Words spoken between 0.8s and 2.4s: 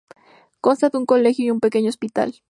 de un colegio y un pequeño hospital.